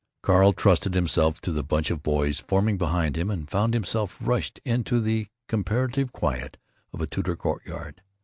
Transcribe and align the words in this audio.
Carl 0.23 0.51
trusted 0.51 0.95
himself 0.95 1.39
to 1.39 1.51
the 1.51 1.61
bunch 1.61 1.91
of 1.91 2.01
boys 2.01 2.39
forming 2.39 2.75
behind 2.75 3.15
him, 3.15 3.29
and 3.29 3.51
found 3.51 3.75
himself 3.75 4.17
rushed 4.19 4.59
into 4.65 4.99
the 4.99 5.27
comparative 5.47 6.11
quiet 6.11 6.57
of 6.91 7.01
a 7.01 7.05
Tudor 7.05 7.35
courtyard. 7.35 8.01